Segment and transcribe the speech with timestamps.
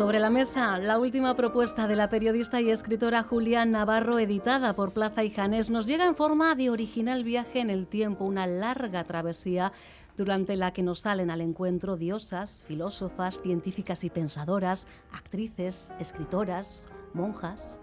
[0.00, 4.94] Sobre la mesa, la última propuesta de la periodista y escritora Julia Navarro, editada por
[4.94, 9.04] Plaza y Janés, nos llega en forma de original viaje en el tiempo, una larga
[9.04, 9.72] travesía
[10.16, 17.82] durante la que nos salen al encuentro diosas, filósofas, científicas y pensadoras, actrices, escritoras, monjas.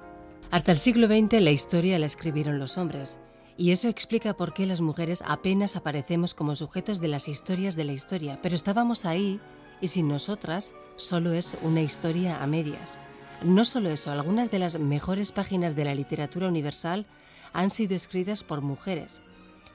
[0.50, 3.20] Hasta el siglo XX la historia la escribieron los hombres,
[3.58, 7.84] y eso explica por qué las mujeres apenas aparecemos como sujetos de las historias de
[7.84, 9.40] la historia, pero estábamos ahí
[9.82, 12.98] y sin nosotras solo es una historia a medias.
[13.44, 17.06] No solo eso, algunas de las mejores páginas de la literatura universal
[17.54, 19.22] han sido escritas por mujeres.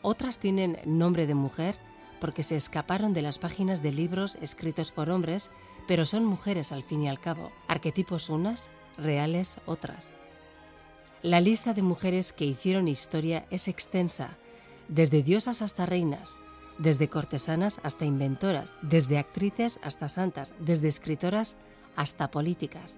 [0.03, 1.77] Otras tienen nombre de mujer
[2.21, 5.51] porque se escaparon de las páginas de libros escritos por hombres,
[5.89, 10.13] pero son mujeres al fin y al cabo, arquetipos unas, reales otras.
[11.23, 14.37] La lista de mujeres que hicieron historia es extensa,
[14.89, 16.37] desde diosas hasta reinas,
[16.83, 21.57] desde cortesanas hasta inventoras, desde actrices hasta santas, desde escritoras
[21.95, 22.97] hasta políticas.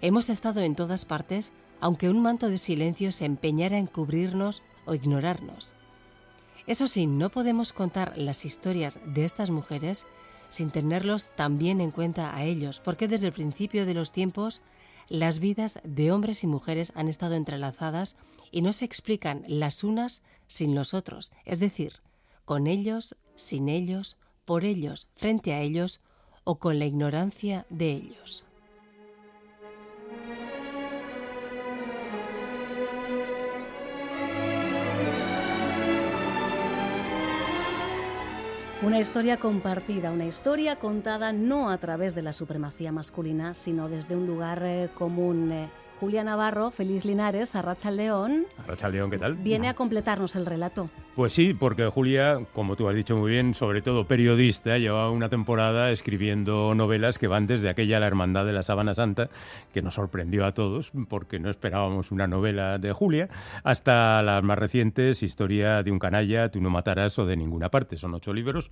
[0.00, 4.94] Hemos estado en todas partes, aunque un manto de silencio se empeñara en cubrirnos o
[4.94, 5.74] ignorarnos.
[6.66, 10.06] Eso sí, no podemos contar las historias de estas mujeres
[10.48, 14.62] sin tenerlos también en cuenta a ellos, porque desde el principio de los tiempos
[15.08, 18.16] las vidas de hombres y mujeres han estado entrelazadas
[18.50, 22.00] y no se explican las unas sin los otros, es decir,
[22.44, 26.02] con ellos, sin ellos, por ellos, frente a ellos
[26.44, 28.44] o con la ignorancia de ellos.
[38.82, 44.14] Una historia compartida, una historia contada no a través de la supremacía masculina, sino desde
[44.14, 45.50] un lugar eh, común.
[45.52, 45.70] Eh,
[46.04, 48.44] Julia Navarro, Feliz Linares, Arracha León.
[48.58, 49.36] Arracha León, ¿qué tal?
[49.36, 50.90] Viene a completarnos el relato.
[51.14, 55.30] Pues sí, porque Julia, como tú has dicho muy bien, sobre todo periodista, lleva una
[55.30, 59.30] temporada escribiendo novelas que van desde aquella La Hermandad de la Sábana Santa,
[59.72, 63.30] que nos sorprendió a todos, porque no esperábamos una novela de Julia,
[63.62, 67.96] hasta las más recientes, Historia de un canalla, Tú no matarás o de ninguna parte.
[67.96, 68.70] Son ocho libros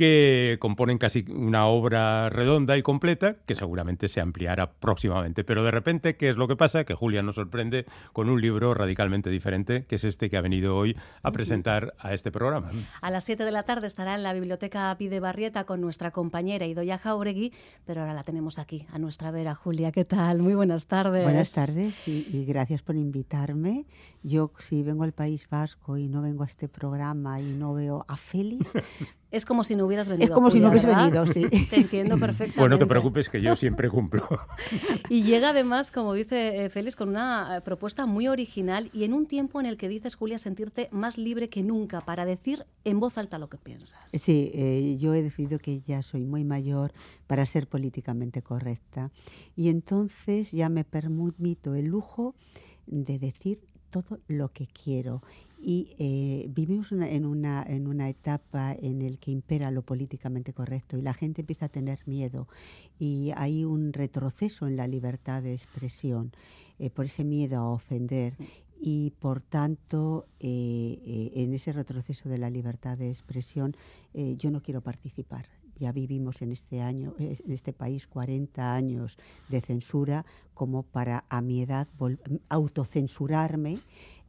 [0.00, 5.44] que componen casi una obra redonda y completa que seguramente se ampliará próximamente.
[5.44, 6.84] Pero de repente, ¿qué es lo que pasa?
[6.84, 7.84] Que Julia nos sorprende
[8.14, 12.14] con un libro radicalmente diferente, que es este que ha venido hoy a presentar a
[12.14, 12.70] este programa.
[13.02, 16.64] A las 7 de la tarde estará en la Biblioteca Pide Barrieta con nuestra compañera
[16.64, 17.52] Idoya Jauregui,
[17.84, 19.54] pero ahora la tenemos aquí, a nuestra vera.
[19.54, 20.38] Julia, ¿qué tal?
[20.38, 21.24] Muy buenas tardes.
[21.24, 23.84] Buenas tardes y, y gracias por invitarme.
[24.22, 28.06] Yo, si vengo al País Vasco y no vengo a este programa y no veo
[28.08, 28.72] a Félix,
[29.30, 30.26] Es como si no hubieras venido.
[30.26, 31.04] Es como si no ¿verdad?
[31.04, 31.46] venido, sí.
[31.70, 32.58] Te entiendo perfectamente.
[32.58, 34.26] Pues no te preocupes que yo siempre cumplo.
[35.08, 39.12] Y llega además, como dice eh, Félix, con una eh, propuesta muy original y en
[39.12, 43.00] un tiempo en el que dices, Julia, sentirte más libre que nunca para decir en
[43.00, 44.00] voz alta lo que piensas.
[44.12, 46.92] Sí, eh, yo he decidido que ya soy muy mayor
[47.26, 49.10] para ser políticamente correcta
[49.56, 52.34] y entonces ya me permito el lujo
[52.86, 53.60] de decir
[53.90, 55.22] todo lo que quiero
[55.62, 60.52] y eh, vivimos una- en, una, en una etapa en el que impera lo políticamente
[60.54, 62.48] correcto y la gente empieza a tener miedo
[62.98, 66.32] y hay un retroceso en la libertad de expresión
[66.78, 68.34] eh, por ese miedo a ofender
[68.80, 73.76] y por tanto eh, eh, en ese retroceso de la libertad de expresión
[74.14, 75.44] eh, yo no quiero participar.
[75.78, 79.16] Ya vivimos en este año, en este país 40 años
[79.48, 81.88] de censura como para a mi edad
[82.50, 83.78] autocensurarme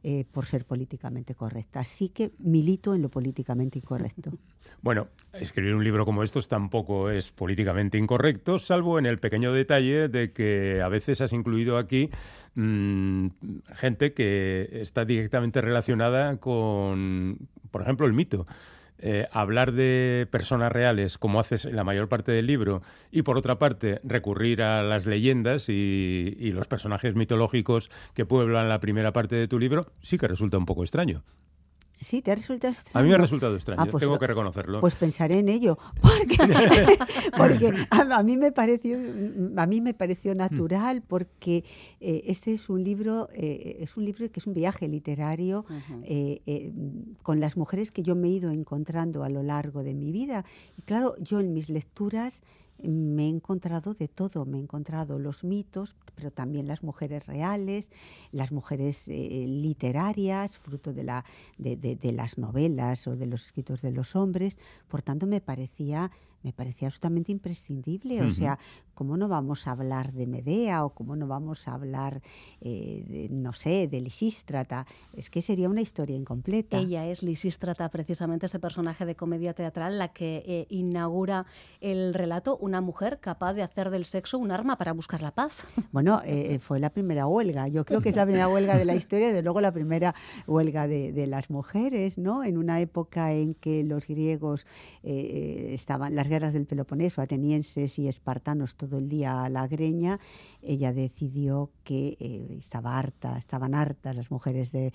[0.04, 1.80] eh, por ser políticamente correcta.
[1.80, 4.32] Así que milito en lo políticamente incorrecto.
[4.80, 10.08] Bueno, escribir un libro como estos tampoco es políticamente incorrecto, salvo en el pequeño detalle
[10.08, 12.10] de que a veces has incluido aquí
[12.54, 13.26] mm,
[13.74, 17.38] gente que está directamente relacionada con,
[17.70, 18.44] por ejemplo, el mito.
[19.04, 23.36] Eh, hablar de personas reales, como haces en la mayor parte del libro, y por
[23.36, 29.12] otra parte recurrir a las leyendas y, y los personajes mitológicos que pueblan la primera
[29.12, 31.24] parte de tu libro, sí que resulta un poco extraño.
[32.02, 32.20] ¿Sí?
[32.20, 32.98] ¿Te ha resultado extraño?
[33.00, 34.80] A mí me ha resultado extraño, Ah, pues tengo lo- que reconocerlo.
[34.80, 36.36] Pues pensaré en ello, porque,
[37.36, 38.98] porque a, a mí me pareció,
[39.56, 41.64] a mí me pareció natural, porque
[42.00, 45.64] eh, este es un libro, eh, es un libro que es un viaje literario
[46.04, 46.72] eh, eh,
[47.22, 50.44] con las mujeres que yo me he ido encontrando a lo largo de mi vida.
[50.76, 52.42] Y claro, yo en mis lecturas
[52.78, 57.90] me he encontrado de todo, me he encontrado los mitos, pero también las mujeres reales,
[58.32, 61.24] las mujeres eh, literarias, fruto de, la,
[61.58, 64.58] de, de- de las novelas o de los escritos de los hombres.
[64.88, 66.10] Por tanto, me parecía
[66.42, 68.22] me parecía absolutamente imprescindible.
[68.22, 68.58] O sea,
[68.94, 72.22] ¿cómo no vamos a hablar de Medea o cómo no vamos a hablar,
[72.60, 74.86] eh, de, no sé, de Lisístrata?
[75.12, 76.78] Es que sería una historia incompleta.
[76.78, 81.46] Ella es Lisístrata, precisamente este personaje de comedia teatral, la que eh, inaugura
[81.80, 85.66] el relato, una mujer capaz de hacer del sexo un arma para buscar la paz.
[85.92, 87.68] Bueno, eh, fue la primera huelga.
[87.68, 90.14] Yo creo que es la primera huelga de la historia y de luego la primera
[90.46, 92.44] huelga de, de las mujeres, ¿no?
[92.44, 94.66] En una época en que los griegos
[95.02, 100.18] estaban, las guerras del Peloponeso, atenienses y espartanos, todo el día a la greña,
[100.62, 104.94] ella decidió que eh, estaba harta, estaban hartas las mujeres de,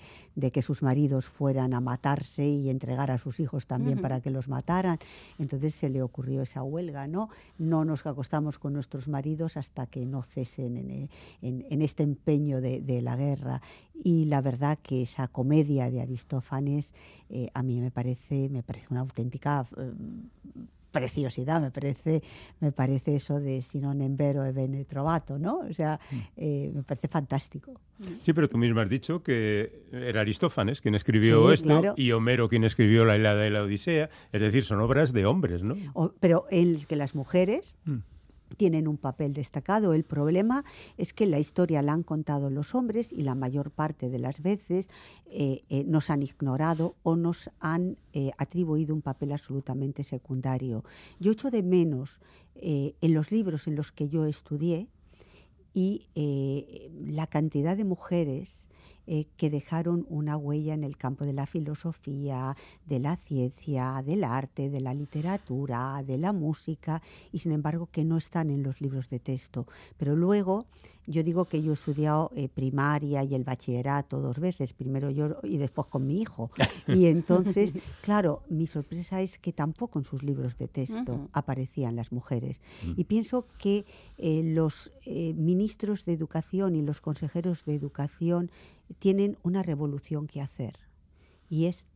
[0.52, 4.48] que sus maridos fueran a matarse y entregar a sus hijos también para que los
[4.48, 4.98] mataran.
[5.38, 7.28] Entonces se le ocurrió esa huelga, ¿no?
[7.56, 11.08] No nos acostamos con nuestros maridos hasta que no cesen
[11.40, 13.62] en, este empeño de, la guerra.
[13.94, 16.94] Y la verdad que esa comedia de Aristófanes
[17.30, 19.68] eh, a mí me parece, me parece una auténtica...
[19.76, 19.92] Eh,
[20.90, 22.22] preciosidad, me parece,
[22.60, 25.60] me parece eso de si non vero e bene trovato, ¿no?
[25.64, 26.20] O sea, mm.
[26.36, 27.80] eh, me parece fantástico.
[28.22, 32.64] Sí, pero tú mismo has dicho que era Aristófanes quien escribió esto y Homero quien
[32.64, 35.74] escribió la Ilíada y la Odisea, es decir, son obras de hombres, ¿no?
[36.20, 37.74] pero en que las mujeres...
[37.84, 38.17] Mm
[38.56, 39.94] tienen un papel destacado.
[39.94, 40.64] El problema
[40.96, 44.42] es que la historia la han contado los hombres y la mayor parte de las
[44.42, 44.88] veces
[45.26, 50.84] eh, eh, nos han ignorado o nos han eh, atribuido un papel absolutamente secundario.
[51.20, 52.20] Yo echo de menos
[52.60, 54.88] en los libros en los que yo estudié
[55.74, 56.08] y
[57.06, 58.68] la cantidad de mujeres
[59.10, 62.54] eh, que dejaron una huella en el campo de la filosofía,
[62.84, 67.00] de la ciencia, del arte, de la literatura, de la música,
[67.32, 69.66] y sin embargo que no están en los libros de texto.
[69.96, 70.66] Pero luego
[71.06, 75.38] yo digo que yo he estudiado eh, primaria y el bachillerato dos veces, primero yo
[75.42, 76.50] y después con mi hijo.
[76.86, 82.12] Y entonces, claro, mi sorpresa es que tampoco en sus libros de texto aparecían las
[82.12, 82.60] mujeres.
[82.82, 82.92] Mm.
[82.96, 83.86] Y pienso que
[84.18, 88.50] eh, los ministros de educación y los consejeros de educación
[88.98, 90.78] tienen una revolución que hacer
[91.48, 91.86] y es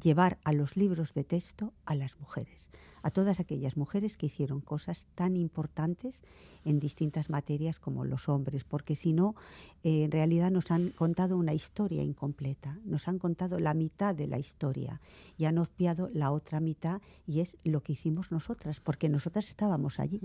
[0.00, 2.70] llevar a los libros de texto a las mujeres,
[3.02, 6.20] a todas aquellas mujeres que hicieron cosas tan importantes
[6.64, 9.34] en distintas materias como los hombres, porque si no,
[9.82, 14.26] eh, en realidad nos han contado una historia incompleta, nos han contado la mitad de
[14.26, 15.00] la historia
[15.36, 20.00] y han obviado la otra mitad y es lo que hicimos nosotras, porque nosotras estábamos
[20.00, 20.20] allí.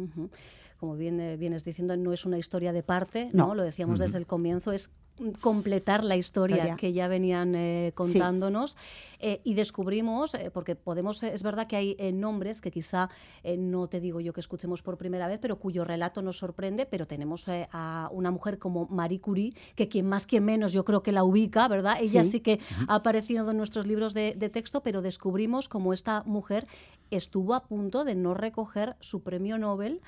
[0.80, 3.54] Como bien vienes diciendo, no es una historia de parte, ¿no?
[3.54, 4.90] Lo decíamos desde el comienzo, es
[5.42, 8.78] completar la historia que ya venían eh, contándonos
[9.20, 13.10] eh, y descubrimos, eh, porque podemos, es verdad que hay nombres que quizá
[13.58, 17.08] no te digo yo que escuchemos por primera vez, pero cuyo relato nos sorprende, pero
[17.08, 21.12] tenemos a una mujer como Marie Curie, que quien más quien menos yo creo que
[21.12, 21.98] la ubica, ¿verdad?
[22.00, 26.24] Ella sí, que ha aparecido en nuestros libros de, de texto, pero descubrimos cómo esta
[26.24, 26.68] mujer
[27.12, 30.02] estuvo a punto de no recoger su premio Nobel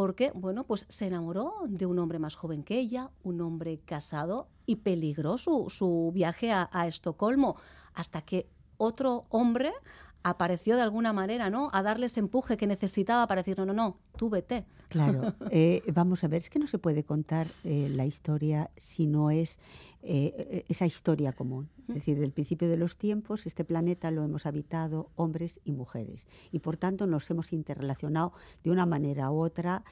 [0.00, 4.48] porque, bueno, pues se enamoró de un hombre más joven que ella, un hombre casado,
[4.64, 7.56] y peligró su, viaje a Estocolmo,
[7.92, 9.74] hasta que otro hombre
[10.22, 11.70] apareció de alguna manera, ¿no?
[11.72, 14.66] A darle ese empuje que necesitaba para decir, no, no, no, tú vete.
[14.88, 19.06] Claro, eh, vamos a ver, es que no se puede contar eh, la historia si
[19.06, 19.58] no es
[20.02, 21.68] eh, esa historia común.
[21.88, 26.26] Es decir, del principio de los tiempos, este planeta lo hemos habitado hombres y mujeres.
[26.52, 29.82] Y por tanto nos hemos interrelacionado de una manera u otra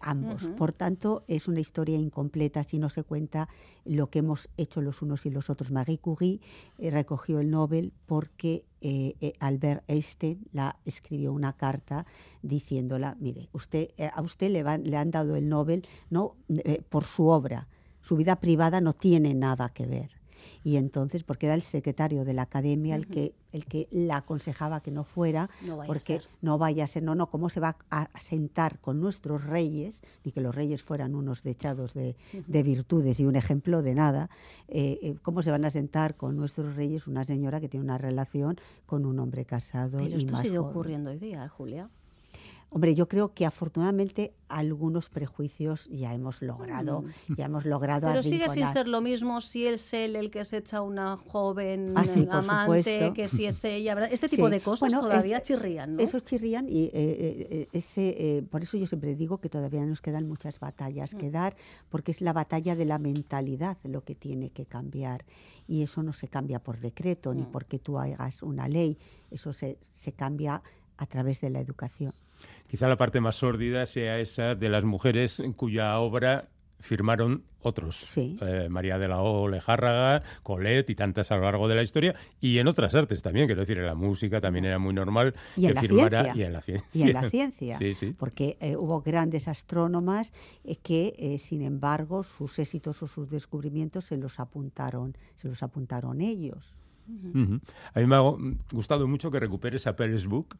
[0.00, 0.48] ambos.
[0.56, 3.48] Por tanto, es una historia incompleta si no se cuenta
[3.84, 5.70] lo que hemos hecho los unos y los otros.
[5.70, 6.40] Marie Curie
[6.78, 8.64] recogió el Nobel porque
[9.40, 12.06] Albert Einstein la escribió una carta
[12.42, 17.04] diciéndola, mire, usted, eh, a usted le, le, han dado el Nobel no eh, por
[17.04, 17.68] su obra,
[18.00, 20.21] su vida privada no tiene nada que ver
[20.64, 24.80] y entonces porque era el secretario de la academia el que el que la aconsejaba
[24.80, 25.50] que no fuera
[25.86, 30.02] porque no vaya a ser no no cómo se va a sentar con nuestros reyes
[30.24, 34.30] ni que los reyes fueran unos dechados de, de virtudes y un ejemplo de nada.
[34.68, 37.98] Eh, eh, cómo se van a sentar con nuestros reyes una señora que tiene una
[37.98, 41.88] relación con un hombre casado pero esto sigue ocurriendo hoy día Julia
[42.74, 47.34] Hombre, yo creo que afortunadamente algunos prejuicios ya hemos logrado, mm.
[47.36, 50.56] ya hemos logrado Pero sigue sin ser lo mismo si es él el que se
[50.56, 55.96] echa una joven ah, amante, que si es ella, este tipo de cosas todavía chirrían,
[55.96, 56.02] ¿no?
[56.02, 60.00] Esos chirrían y eh, eh, ese, eh, por eso yo siempre digo que todavía nos
[60.00, 61.32] quedan muchas batallas que mm.
[61.32, 61.56] dar,
[61.90, 65.26] porque es la batalla de la mentalidad lo que tiene que cambiar
[65.68, 67.52] y eso no se cambia por decreto ni mm.
[67.52, 68.96] porque tú hagas una ley,
[69.30, 70.62] eso se, se cambia
[70.96, 72.14] a través de la educación.
[72.68, 76.48] Quizá la parte más sórdida sea esa de las mujeres cuya obra
[76.80, 77.94] firmaron otros.
[77.96, 78.36] Sí.
[78.40, 82.14] Eh, María de la O Lejárraga, Colette y tantas a lo largo de la historia.
[82.40, 85.68] Y en otras artes también, quiero decir, en la música también era muy normal Y
[85.68, 86.22] que firmara.
[86.34, 86.42] ciencia.
[86.42, 86.88] Y en la ciencia.
[86.92, 88.14] y en la ciencia, Sí, sí.
[88.18, 90.32] porque eh, hubo grandes astrónomas
[90.64, 95.62] eh, que, eh, sin embargo, sus éxitos o sus descubrimientos se los apuntaron, se los
[95.62, 96.74] apuntaron ellos.
[97.08, 97.60] Ujú.
[97.94, 98.20] A mí me ha
[98.72, 100.56] gustado mucho que recuperes a Pérez Book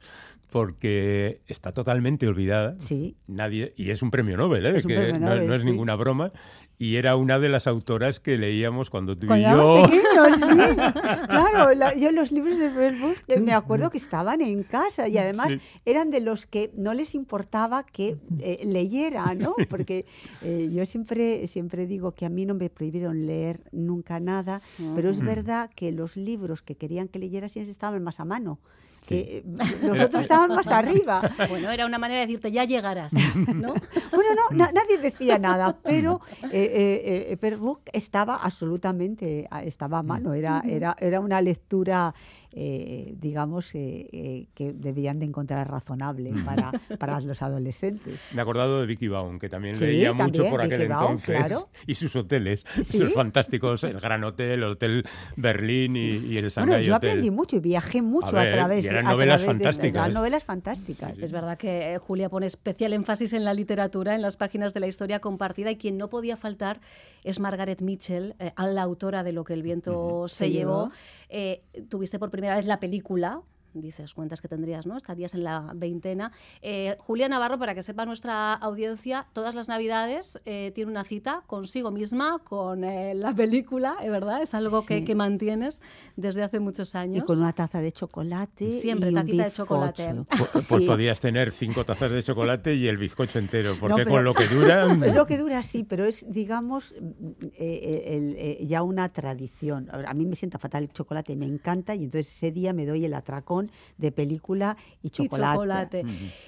[0.50, 2.76] porque está totalmente olvidada.
[2.78, 4.76] Sí, Nadie, y es un premio Nobel, ¿eh?
[4.76, 5.70] Es un que premio no, Nobel, no es sí.
[5.70, 6.32] ninguna broma.
[6.78, 9.82] Y era una de las autoras que leíamos cuando tú y yo.
[9.84, 10.42] pequeños, sí.
[11.28, 15.16] Claro, la- yo los libros de Facebook eh, me acuerdo que estaban en casa y
[15.16, 15.60] además Sí.
[15.84, 19.54] eran de los que no les importaba que eh, leyera, ¿no?
[19.70, 20.06] Porque
[20.42, 24.60] eh, yo siempre, siempre digo que a mí no me prohibieron leer nunca nada,
[24.96, 28.58] pero es verdad que los libros que querían que leyera siempre estaban más a mano.
[29.02, 29.08] Sí.
[29.24, 29.44] Que eh,
[29.82, 31.22] los otros estaban más arriba.
[31.48, 33.74] Bueno, era una manera de decirte, ya llegarás, ¿no?
[34.12, 40.02] Bueno, no, na- nadie decía nada, pero eh, eh, eh, estaba absolutamente, a- estaba a
[40.02, 42.14] mano, era, era, era una lectura,
[42.54, 48.20] eh, digamos, eh, eh, que debían de encontrar razonable para, para los adolescentes.
[48.32, 50.88] Me he acordado de Vicky Baum, que también Sí, leía mucho también, por aquel Vicky
[50.90, 51.36] Baum, entonces.
[51.36, 51.68] claro.
[51.86, 52.96] Y sus hoteles, Sí.
[52.98, 55.04] esos fantásticos, el Gran Hotel, el Hotel
[55.36, 57.10] Berlín y, y el Bueno, Shanghai yo Hotel.
[57.10, 59.64] aprendí mucho y viajé mucho A a, ver, través y eran a novelas través de-
[59.64, 60.02] fantásticas.
[60.02, 61.18] eran novelas fantásticas.
[61.18, 64.80] Es verdad que eh, Julia pone especial énfasis en la literatura, en las páginas de
[64.80, 66.80] la historia compartida, y quien no podía faltar
[67.24, 70.84] es Margaret Mitchell, eh, a la autora de Lo que el viento se, Se llevó.
[70.88, 70.92] llevó.
[71.34, 73.42] Eh, tuviste por primera vez la película.
[73.74, 74.96] Dices, cuentas que tendrías, ¿no?
[74.96, 76.30] Estarías en la veintena.
[76.60, 81.42] Eh, Julia Navarro, para que sepa nuestra audiencia, todas las navidades eh, tiene una cita
[81.46, 84.42] consigo misma, con eh, la película, ¿eh, ¿verdad?
[84.42, 85.04] Es algo que, Sí.
[85.04, 85.80] que mantienes
[86.16, 87.22] desde hace muchos años.
[87.24, 88.72] Y con una taza de chocolate.
[88.72, 90.14] Siempre y un tacita de chocolate.
[90.14, 90.86] Pu- Pues Sí.
[90.86, 94.46] podías tener cinco tazas de chocolate y el bizcocho entero, porque pero- con lo que
[94.48, 94.86] dura...
[95.06, 99.88] Es lo que dura, sí, pero es, digamos, mm, eh, el- eh, ya una tradición.
[99.90, 103.04] A mí me sienta fatal el chocolate, me encanta, y entonces ese día me doy
[103.04, 103.61] el atracón
[103.98, 106.02] de película y y chocolate.
[106.02, 106.04] chocolate.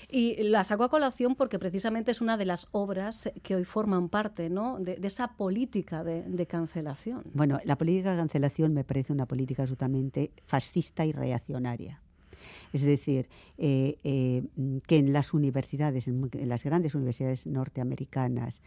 [0.08, 4.08] Y la saco a colación porque precisamente es una de las obras que hoy forman
[4.08, 4.78] parte ¿no?
[4.78, 7.22] de, de esa política de, de cancelación.
[7.34, 12.00] Bueno, la política de cancelación me parece una política absolutamente fascista y reaccionaria.
[12.72, 13.28] Es decir,
[13.58, 14.42] eh, eh,
[14.86, 18.62] que en las universidades, en, las grandes universidades norteamericanas,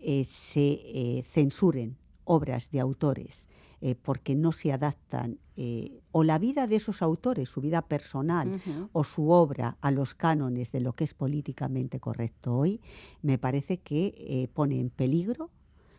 [0.00, 3.48] eh, se eh, censuren obras de autores
[3.84, 8.62] eh, porque no se adaptan eh, o la vida de esos autores, su vida personal,
[8.92, 12.80] o su obra a los cánones de lo que es políticamente correcto hoy,
[13.22, 15.50] me parece que eh, pone en peligro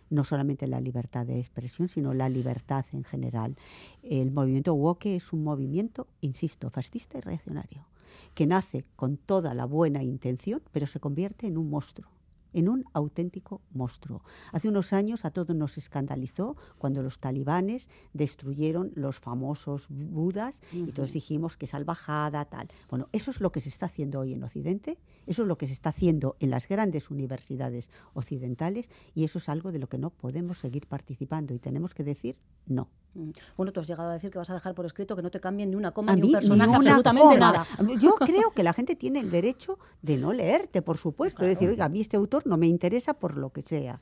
[0.09, 3.57] no solamente la libertad de expresión, sino la libertad en general.
[4.01, 7.85] El movimiento woke es un movimiento, insisto, fascista y reaccionario,
[8.33, 12.07] que nace con toda la buena intención, pero se convierte en un monstruo
[12.53, 14.23] en un auténtico monstruo.
[14.51, 20.91] Hace unos años a todos nos escandalizó cuando los talibanes destruyeron los famosos budas y
[20.91, 22.69] todos dijimos que salvajada, tal.
[22.89, 25.67] Bueno, eso es lo que se está haciendo hoy en Occidente, eso es lo que
[25.67, 29.97] se está haciendo en las grandes universidades occidentales y eso es algo de lo que
[29.97, 32.89] no podemos seguir participando y tenemos que decir no.
[33.15, 33.29] Mm.
[33.57, 35.39] Bueno, tú has llegado a decir que vas a dejar por escrito que no te
[35.39, 37.37] cambien ni una coma A ni mí, un personaje, ni absolutamente coma.
[37.37, 37.67] nada.
[37.99, 41.43] Yo creo que la gente tiene el derecho de no leerte, por supuesto.
[41.43, 44.01] Es decir, oiga, a mí este autor no me interesa por lo que sea.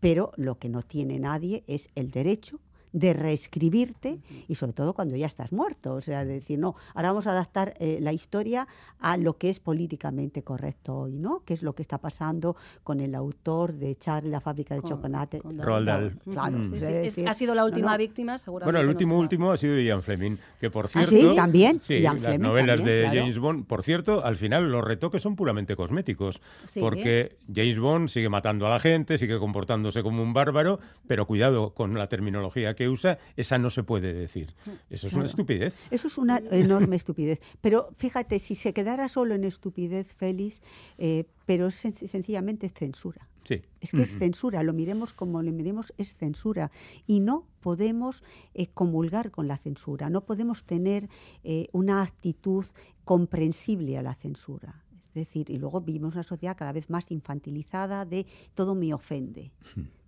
[0.00, 2.58] Pero lo que no tiene nadie es el derecho
[2.92, 4.18] de reescribirte
[4.48, 5.94] y sobre todo cuando ya estás muerto.
[5.94, 8.66] O sea, de decir, no, ahora vamos a adaptar eh, la historia
[9.00, 11.42] a lo que es políticamente correcto hoy, ¿no?
[11.44, 14.90] Que es lo que está pasando con el autor de Charlie, la fábrica de Con-
[14.90, 15.40] chocolate.
[15.40, 16.18] con Roald Dahl.
[16.30, 17.98] Claro, Sí, es sí, es- decir, ha sido la no, última no.
[17.98, 18.66] víctima, seguramente.
[18.66, 19.20] Bueno, el no último será.
[19.20, 21.10] último ha sido Ian Fleming, que por ¿Ah, cierto...
[21.10, 21.36] sí?
[21.36, 21.80] ¿También?
[21.80, 23.20] Sí, Ian las Fleming novelas también, de claro.
[23.20, 23.66] James Bond.
[23.66, 26.80] Por cierto, al final los retoques son puramente cosméticos, Sí.
[26.80, 31.74] porque James Bond sigue matando a la gente, sigue comportándose como un bárbaro, pero cuidado
[31.74, 34.54] con la terminología que usa, esa no se puede decir.
[34.90, 35.74] Eso es una estupidez.
[35.90, 37.40] Eso es una enorme estupidez.
[37.60, 40.62] Pero fíjate, si se quedara solo en estupidez, Félix,
[40.98, 43.28] eh, pero es sen- sencillamente censura.
[43.44, 43.60] Sí.
[43.80, 46.70] Es que es censura, lo miremos como lo miremos, es censura.
[47.08, 48.22] Y no podemos
[48.54, 51.08] eh, comulgar con la censura, no podemos tener
[51.42, 52.64] eh, una actitud
[53.04, 54.82] comprensible a la censura.
[55.08, 59.50] Es decir, y luego vivimos una sociedad cada vez más infantilizada de todo me ofende.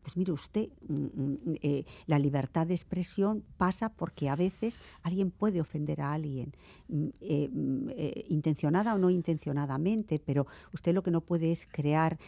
[0.04, 5.30] Pues mire usted, mm, mm, eh, la libertad de expresión pasa porque a veces alguien
[5.30, 6.52] puede ofender a alguien,
[6.88, 7.50] mm, eh,
[7.96, 12.18] eh, intencionada o no intencionadamente, pero usted lo que no puede es crear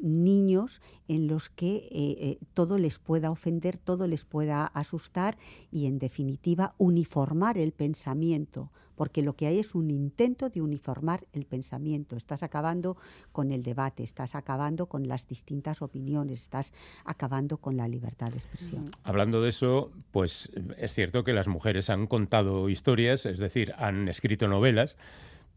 [0.00, 5.36] niños en los que todo les pueda ofender, todo les pueda asustar
[5.70, 11.26] y en definitiva uniformar el pensamiento porque lo que hay es un intento de uniformar
[11.32, 12.16] el pensamiento.
[12.16, 12.96] Estás acabando
[13.32, 16.72] con el debate, estás acabando con las distintas opiniones, estás
[17.04, 18.84] acabando con la libertad de expresión.
[19.02, 24.08] Hablando de eso, pues es cierto que las mujeres han contado historias, es decir, han
[24.08, 24.96] escrito novelas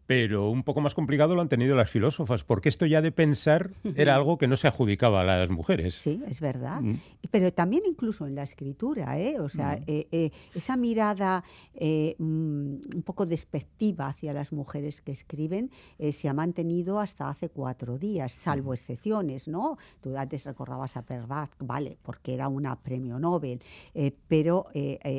[0.07, 3.71] pero un poco más complicado lo han tenido las filósofas, porque esto ya de pensar
[3.95, 5.95] era algo que no se adjudicaba a las mujeres.
[5.95, 6.79] Sí, es verdad.
[6.81, 6.95] Mm.
[7.29, 9.37] Pero también incluso en la escritura, ¿eh?
[9.39, 9.83] O sea, mm.
[9.87, 11.43] eh, eh, esa mirada
[11.75, 12.23] eh, mm,
[12.95, 15.69] un poco despectiva hacia las mujeres que escriben
[16.11, 19.77] se ha mantenido hasta hace cuatro días, salvo excepciones, ¿no?
[20.01, 23.61] Tú antes recordabas a Pervat, vale, porque era una premio Nobel,
[24.27, 24.67] pero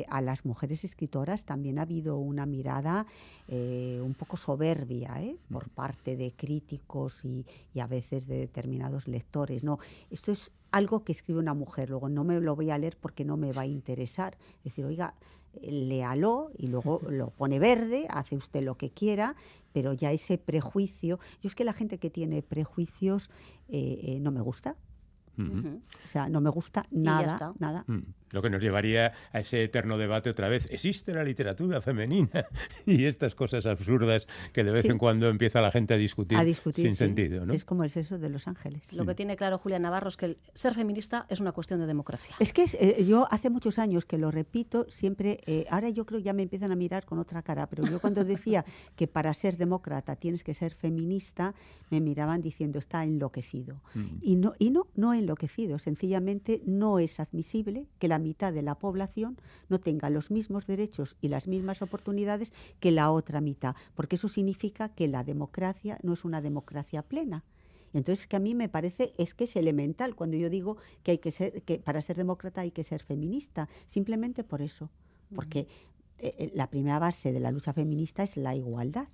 [0.07, 3.05] a las mujeres escritoras también ha habido una mirada
[3.49, 5.37] un poco soberbia ¿eh?
[5.51, 7.45] Por parte de críticos y,
[7.79, 9.63] a veces de determinados lectores.
[9.63, 12.97] No, esto es algo que escribe una mujer, luego no me lo voy a leer
[12.97, 14.37] porque no me va a interesar.
[14.57, 15.15] Es decir, oiga,
[15.61, 19.35] léalo y luego lo pone verde, hace usted lo que quiera,
[19.73, 23.29] pero ya ese prejuicio, yo es que la gente que tiene prejuicios
[23.69, 24.75] eh, eh, no me gusta.
[25.39, 27.83] O sea, no me gusta nada, nada.
[27.87, 27.99] Mm.
[28.31, 30.67] Lo que nos llevaría a ese eterno debate otra vez.
[30.71, 32.45] ¿Existe la literatura femenina?
[32.85, 36.37] y estas cosas absurdas que de vez en cuando empieza la gente a discutir,
[36.75, 37.45] sin sentido.
[37.45, 37.53] ¿no?
[37.53, 38.91] Es como el sexo de los ángeles.
[38.93, 42.35] Lo que tiene claro Julia Navarro es que ser feminista es una cuestión de democracia.
[42.39, 46.19] Es que eh, yo hace muchos años que lo repito, siempre, eh, ahora yo creo
[46.19, 48.63] que ya me empiezan a mirar con otra cara, pero yo cuando decía
[48.95, 51.55] que para ser demócrata tienes que ser feminista,
[51.89, 53.81] me miraban diciendo está enloquecido.
[53.95, 54.05] Mm.
[54.21, 55.28] Y, no, y no, no enloquecido,
[55.79, 61.17] sencillamente no es admisible que la mitad de la población no tenga los mismos derechos
[61.21, 66.13] y las mismas oportunidades que la otra mitad, porque eso significa que la democracia no
[66.13, 67.43] es una democracia plena.
[67.93, 71.17] Entonces, que a mí me parece es que es elemental cuando yo digo que hay
[71.17, 74.89] que ser que para ser demócrata hay que ser feminista, simplemente por eso,
[75.33, 75.67] porque
[76.19, 79.07] eh, eh, la primera base de la lucha feminista es la igualdad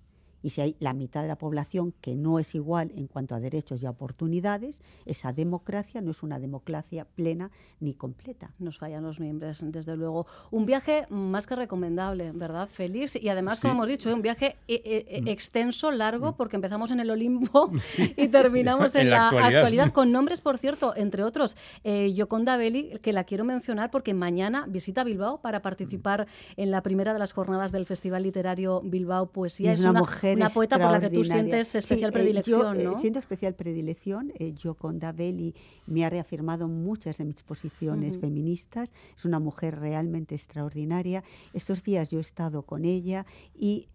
[0.46, 3.40] y si hay la mitad de la población que no es igual en cuanto a
[3.40, 8.52] derechos y oportunidades, esa democracia no es una democracia plena ni completa.
[8.60, 10.28] Nos fallan los miembros, desde luego.
[10.52, 13.16] Un viaje más que recomendable, ¿verdad, Félix?
[13.16, 15.28] Y además, como hemos dicho, un viaje eh, eh, eh, mm.
[15.30, 16.36] extenso, largo, mm.
[16.36, 17.72] porque empezamos en el Olimpo
[18.16, 19.92] y terminamos en, la, actualidad.
[19.94, 25.04] con nombres, por cierto, entre otros, Yoconda Belli, que la quiero mencionar porque mañana visita
[25.04, 29.72] Bilbao para participar en la primera de las jornadas del Festival Literario Bilbao Poesía.
[29.72, 33.00] Es, una, mujer una poeta por la que tú sientes especial eh, predilección, yo, eh,
[33.00, 34.32] siento especial predilección.
[34.38, 35.54] Eh, yo con Dabeli
[35.88, 38.92] me ha reafirmado muchas de mis posiciones feministas.
[39.16, 41.24] Es una mujer realmente extraordinaria.
[41.54, 43.88] Estos días yo he estado con ella y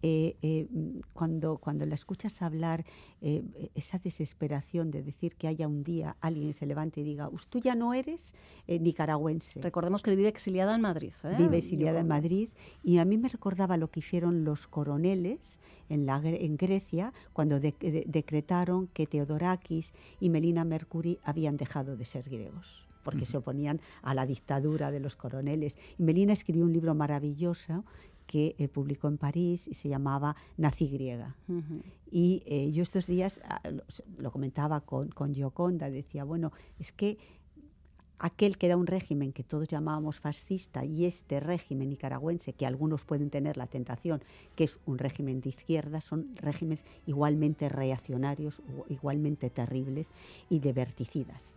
[1.13, 2.85] cuando, cuando la escuchas hablar,
[3.75, 7.75] esa desesperación de decir que haya un día alguien se levante y diga, tú ya
[7.75, 8.33] no eres
[8.67, 9.61] nicaragüense.
[9.61, 11.13] Recordemos que vive exiliada en Madrid.
[11.37, 12.49] Vive exiliada en Madrid
[12.83, 15.59] y a mí me recordaba lo que hicieron los coroneles
[15.91, 22.29] en, la, en Grecia cuando decretaron que Teodorakis y Melina Mercury habían dejado de ser
[22.29, 25.75] griegos porque se oponían a la dictadura de los coroneles.
[25.97, 27.83] Y Melina escribió un libro maravilloso
[28.27, 31.35] que eh, publicó en París y se llamaba Nací griega.
[32.11, 33.61] Y eh, yo estos días ah,
[34.17, 37.17] lo, comentaba con, con Gioconda, decía, bueno, es que
[38.21, 43.03] aquel que era un régimen que todos llamábamos fascista y este régimen nicaragüense, que algunos
[43.03, 44.21] pueden tener la tentación,
[44.55, 50.07] que es un régimen de izquierda, son regímenes igualmente reaccionarios, igualmente terribles
[50.49, 51.53] y diverticidas.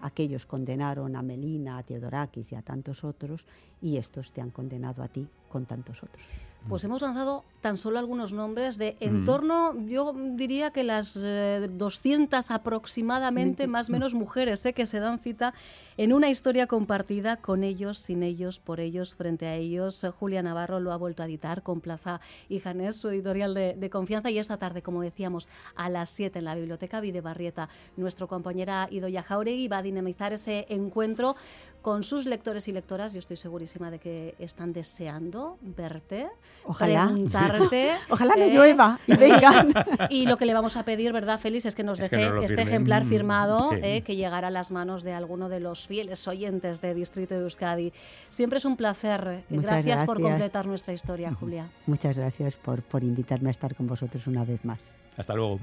[0.00, 3.46] Aquellos condenaron a Melina, a Teodorakis y a tantos otros,
[3.80, 6.26] y estos te han condenado a ti con tantos otros
[6.68, 12.50] pues hemos lanzado tan solo algunos nombres de en torno, yo diría que las 200
[12.50, 15.54] eh, aproximadamente, más o menos mujeres, eh, que se dan cita
[15.96, 20.04] en una historia compartida con ellos, sin ellos, por ellos, frente a ellos.
[20.18, 24.30] Julia Navarro lo ha vuelto a editar con Plaza y Janés, su editorial de, confianza,
[24.30, 29.22] y esta tarde, como decíamos, a las 7 en la Biblioteca Videbarrieta, nuestra compañera Idoya
[29.22, 31.36] Jauregui va a dinamizar ese encuentro
[31.82, 33.12] con sus lectores y lectoras.
[33.12, 36.28] Yo estoy segurísima de que están deseando verte,
[36.64, 37.06] Ojalá.
[37.06, 37.90] preguntarte.
[38.08, 39.72] Ojalá no eh, llueva y vengan.
[40.10, 41.66] y lo que le vamos a pedir, ¿verdad, Félix?
[41.66, 45.48] Es que nos deje este ejemplar firmado eh, que llegará a las manos de alguno
[45.48, 47.92] de los fieles oyentes de Distrito de Euskadi.
[48.30, 49.44] Siempre es un placer.
[49.50, 51.68] Gracias, por completar nuestra historia, Julia.
[51.86, 54.94] Muchas gracias por, por invitarme a estar con vosotros una vez más.
[55.16, 55.58] Hasta luego.